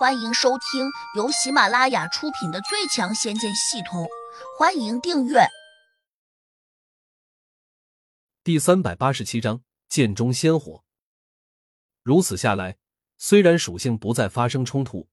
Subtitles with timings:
[0.00, 4.04] 欢迎收听由喜马拉雅出品的《最强仙剑系统》，
[4.58, 5.40] 欢迎订阅。
[8.42, 10.82] 第三百八十七章剑中仙火。
[12.02, 12.78] 如此下来，
[13.18, 15.10] 虽然属性不再发生冲突，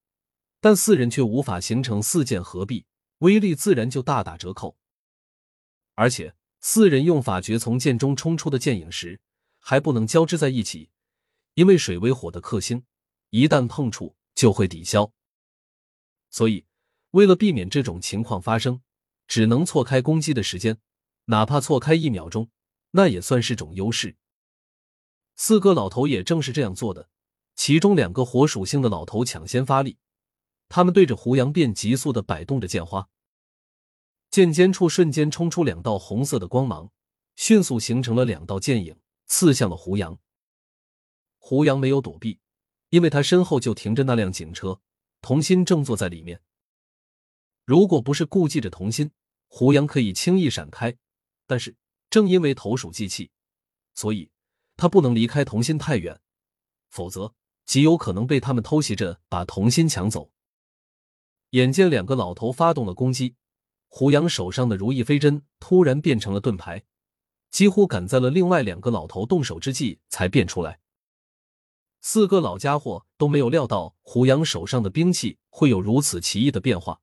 [0.62, 2.86] 但四人却无法形成四剑合璧，
[3.18, 4.78] 威力自然就大打折扣。
[5.96, 9.20] 而且，四人用法诀从剑中冲出的剑影时，
[9.60, 10.90] 还不能交织在一起，
[11.56, 12.86] 因为水为火的克星，
[13.32, 14.16] 一旦碰触。
[14.38, 15.12] 就会抵消，
[16.30, 16.64] 所以
[17.10, 18.84] 为了避免这种情况发生，
[19.28, 20.78] 只能错开攻击的时间，
[21.26, 22.52] 哪怕错开一秒钟，
[22.92, 24.16] 那也算是种优势。
[25.36, 27.10] 四个老头也正是这样做的，
[27.56, 29.98] 其中两个火属性的老头抢先发力，
[30.70, 33.10] 他们对着胡杨便急速的摆动着剑花，
[34.30, 36.92] 剑尖处瞬间冲出两道红色的光芒，
[37.36, 40.20] 迅速形成了两道剑影，刺向了胡杨。
[41.40, 42.40] 胡杨没有躲避。
[42.90, 44.80] 因为他身后就停着那辆警车，
[45.22, 46.42] 童心正坐在里面。
[47.66, 49.12] 如果不是顾忌着童心，
[49.48, 50.98] 胡杨可以轻易闪开。
[51.46, 51.76] 但是
[52.10, 53.32] 正因为投鼠忌器，
[53.94, 54.30] 所以
[54.76, 56.20] 他不能离开童心太远，
[56.90, 57.34] 否则
[57.66, 60.32] 极有可能被他们偷袭着把童心抢走。
[61.52, 63.36] 眼见两个老头发动了攻击，
[63.88, 66.84] 胡杨手上的如意飞针突然变成了盾牌，
[67.50, 70.80] 几乎赶在了另外两个老头动手之际才变出来。
[72.10, 77.02] 四个老家伙都没有料到胡杨手上的兵器会有如此奇异的变化。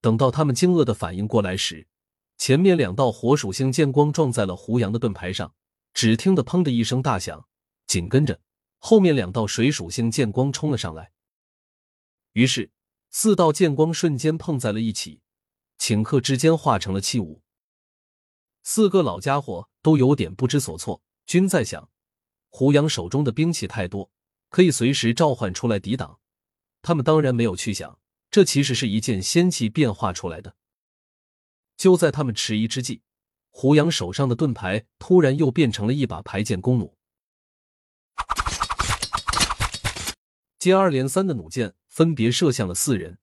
[0.00, 1.86] 等到他们惊愕的反应过来时，
[2.36, 5.54] 前面两道火属性剑光撞在了胡杨的盾牌上，
[5.92, 7.46] 只听得“砰”的一声大响，
[7.86, 8.40] 紧跟着
[8.80, 11.12] 后面两道水属性剑光冲了上来。
[12.32, 12.72] 于是
[13.10, 15.20] 四道剑光瞬间碰在了一起，
[15.78, 17.44] 顷刻之间化成了器物。
[18.64, 21.88] 四个老家伙都有点不知所措，均在想：
[22.50, 24.10] 胡杨手中的兵器太多。
[24.54, 26.20] 可以随时召唤出来抵挡，
[26.80, 27.98] 他们当然没有去想，
[28.30, 30.54] 这其实是一件仙器变化出来的。
[31.76, 33.02] 就在他们迟疑之际，
[33.50, 36.96] 胡杨手上的盾牌突然又变成了一把排剑弓弩，
[40.60, 43.18] 接二连三的弩箭分别射向了四人。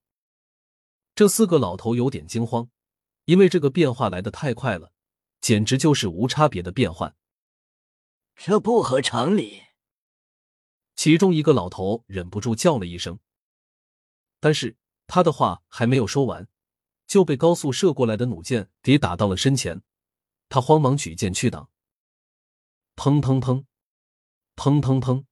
[1.15, 2.69] 这四个老头有点惊慌，
[3.23, 4.91] 因为这个变化来的太快了，
[5.39, 7.15] 简直就是无差别的变换，
[8.35, 9.70] 这不合常理。
[11.01, 13.17] 其中一个老头忍不住叫了一声，
[14.39, 16.47] 但是他的话还没有说完，
[17.07, 19.81] 就被高速射过来的弩箭给打到了身前。
[20.47, 21.71] 他慌忙举剑去挡，
[22.95, 23.65] 砰砰砰，
[24.55, 25.25] 砰砰砰，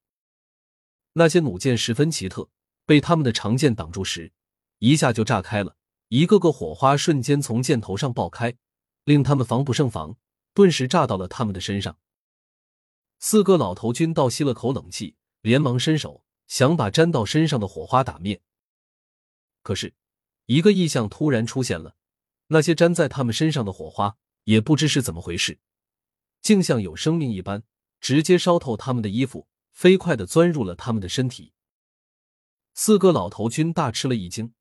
[1.14, 2.50] 那些弩箭十分奇特，
[2.88, 4.34] 被他们的长剑挡住时，
[4.80, 5.78] 一下就炸开了，
[6.08, 8.58] 一个个火花瞬间从箭头上爆开，
[9.04, 10.18] 令他们防不胜防，
[10.56, 12.00] 顿时炸到了他们的身上。
[13.20, 15.18] 四个老头均倒吸了口冷气。
[15.42, 18.42] 连忙伸手想把粘到身上的火花打灭，
[19.62, 19.94] 可是，
[20.46, 21.96] 一个异象突然出现了，
[22.48, 25.60] 那些粘在他们身上的火花也不知是怎么回事，
[26.42, 27.64] 竟像有生命一般，
[28.02, 31.54] 直接烧透他们的衣服，飞快的钻入了他们的身体。
[32.74, 34.54] 四个老头均大吃了一惊，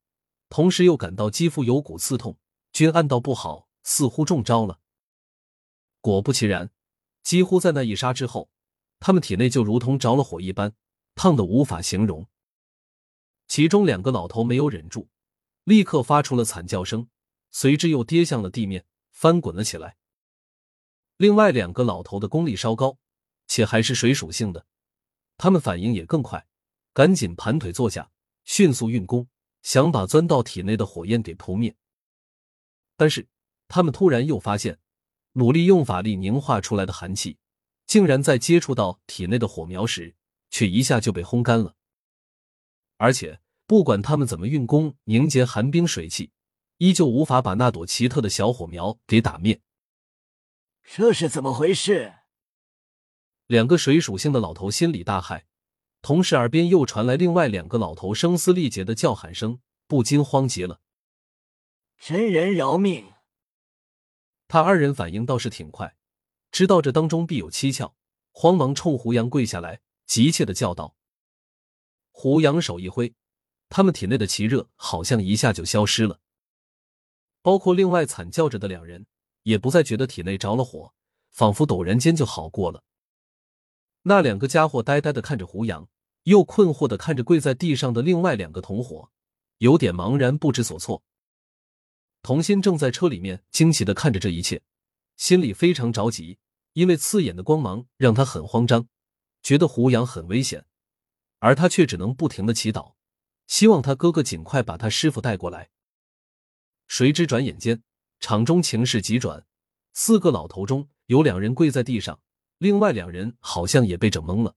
[0.48, 2.38] 同时又感到肌肤有股刺痛，
[2.72, 4.80] 均暗道不好，似乎中招了。
[6.00, 6.70] 果不其然，
[7.22, 8.50] 几乎在那一刹之后。
[9.00, 10.74] 他们体内就如同着了火一般，
[11.14, 12.26] 烫的无法形容。
[13.46, 15.08] 其中两个老头没有忍住，
[15.64, 17.08] 立刻发出了惨叫声，
[17.50, 19.96] 随之又跌向了地面，翻滚了起来。
[21.16, 22.98] 另外两个老头的功力稍高，
[23.46, 24.66] 且还是水属性的，
[25.36, 26.46] 他们反应也更快，
[26.92, 28.10] 赶紧盘腿坐下，
[28.44, 29.28] 迅速运功，
[29.62, 31.74] 想把钻到体内的火焰给扑灭。
[32.96, 33.26] 但是
[33.66, 34.78] 他们突然又发现，
[35.32, 37.38] 努力用法力凝化出来的寒气。
[37.88, 40.14] 竟然在接触到体内的火苗时，
[40.50, 41.74] 却一下就被烘干了。
[42.98, 46.30] 而且，不管他们怎么运功凝结寒冰水气，
[46.76, 49.62] 依旧无法把那朵奇特的小火苗给打灭。
[50.84, 52.14] 这是怎么回事？
[53.46, 55.44] 两个水属性的老头心里大骇，
[56.02, 60.82] 同时耳边又传来另外两个老头声嘶力竭的叫喊声，不禁慌极了。
[61.98, 63.14] 真人饶命！
[64.46, 65.97] 他二人反应倒是挺快。
[66.58, 67.94] 知道这当中必有蹊跷，
[68.32, 70.96] 慌忙冲胡杨跪下来，急切的叫道
[72.10, 73.14] ：“胡杨手一挥，
[73.68, 76.18] 他们体内的奇热好像一下就消失了。
[77.42, 79.06] 包括另外惨叫着的两人，
[79.44, 80.92] 也不再觉得体内着了火，
[81.30, 82.82] 仿佛陡然间就好过了。
[84.02, 85.88] 那两个家伙呆呆的看着胡杨，
[86.24, 89.12] 又困惑的看着跪在地上的另外两个同伙，
[89.58, 91.04] 有点茫然不知所措。
[92.20, 94.60] 童心正在车里面惊奇的看着这一切。”
[95.16, 96.38] 心里非常着急，
[96.78, 98.86] 因为刺眼的光芒让他很慌张，
[99.42, 100.64] 觉得胡杨很危险，
[101.40, 102.94] 而他却只能不停的祈祷，
[103.48, 105.70] 希望他哥哥尽快把他师傅带过来。
[106.86, 107.82] 谁知转眼间，
[108.20, 109.44] 场中情势急转，
[109.92, 112.20] 四个老头中有两人跪在地上，
[112.58, 114.54] 另外两人好像也被整懵了。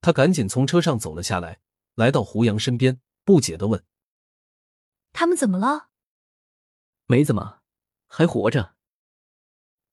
[0.00, 1.58] 他赶紧从车上走了下来，
[1.96, 3.84] 来到胡杨身边，不解的问
[5.12, 5.90] ：“他们怎么了
[7.06, 7.58] ？”“没怎么，
[8.06, 8.76] 还活着。”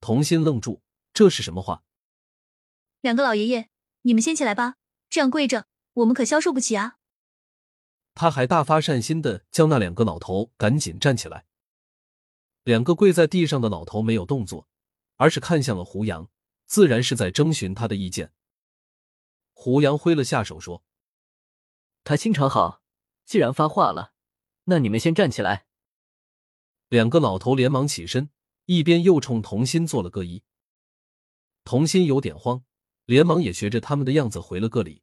[0.00, 0.82] 童心愣住，
[1.20, 1.84] 这是什么话？
[3.02, 3.68] 两个老爷爷，
[4.00, 4.76] 你们先起来吧，
[5.10, 6.96] 这样跪着，我们可消受不起啊！
[8.14, 11.44] 他还大发善心的将那两个老头赶紧站起来。
[12.62, 14.66] 两个跪在地上的老头没有动作，
[15.16, 16.30] 而是看向了胡杨，
[16.64, 18.32] 自然是在征询他的意见。
[19.52, 20.82] 胡杨挥了下手说
[22.02, 22.80] ：“他心肠好，
[23.26, 24.14] 既然发话了，
[24.64, 25.66] 那你们先站起来。”
[26.88, 28.30] 两个老头连忙起身。
[28.64, 30.42] 一边又冲童心做了个揖，
[31.64, 32.64] 童心有点慌，
[33.04, 35.02] 连忙也学着他们的样子回了个礼。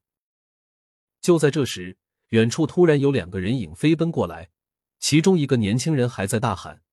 [1.22, 1.98] 就在这时，
[2.30, 4.50] 远处突然有两个人影飞奔过来，
[5.00, 6.84] 其中一个年轻人还在大喊：“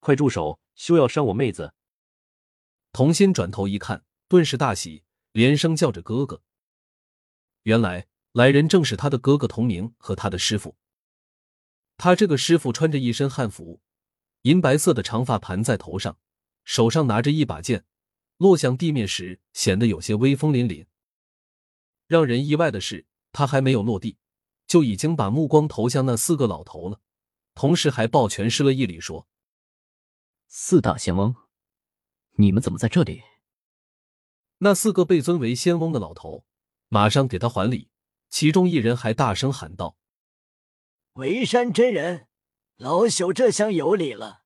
[0.00, 1.74] 快住手，休要伤我妹子！”
[2.92, 6.42] 童心转头一看，顿时大喜，连声叫着“哥哥”。
[7.64, 10.76] 原来来人正是他的哥哥童明和他的师傅。
[11.96, 13.80] 他这个师傅穿着一身汉服。
[14.42, 16.16] 银白色的长发盘在头上，
[16.64, 17.84] 手上拿着一把剑，
[18.38, 20.86] 落向地面时显得有些威风凛凛。
[22.06, 24.16] 让人意外的是，他还没有落地，
[24.66, 27.00] 就已经把目光投向那四个老头了，
[27.54, 29.28] 同时还抱拳施了一礼，说
[30.48, 31.34] ：“四大仙翁，
[32.36, 33.22] 你们怎么在这里？”
[34.58, 36.44] 那四个被尊为仙翁的老头
[36.88, 37.90] 马上给他还礼，
[38.30, 39.96] 其中一人还大声喊道
[41.14, 42.26] ：“为山真人。”
[42.78, 44.44] 老朽这厢有礼了。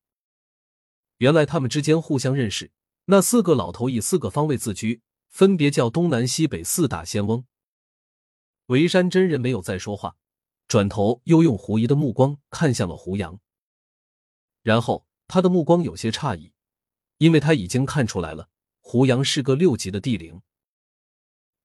[1.19, 2.73] 原来他们之间互相认识。
[3.07, 7.45] 那四个老头以四个方位自居，分别叫东南西北四大仙翁。
[8.67, 10.17] 维山真人没有再说话，
[10.69, 13.41] 转头又用狐疑的目光看向了胡杨。
[14.63, 16.53] 然后他的目光有些诧异，
[17.19, 18.49] 因为他已经看出来了，
[18.81, 20.41] 胡杨是个六级的地灵。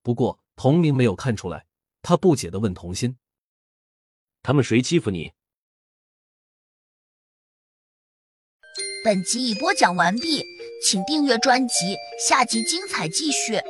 [0.02, 1.68] 不过童明没有看出来，
[2.02, 3.18] 他不解的问童心
[4.42, 5.34] ：“他们谁欺负你？”
[9.06, 10.44] 本集已播讲完毕，
[10.82, 11.98] 请订阅专辑，
[12.28, 13.62] 下集精彩继续。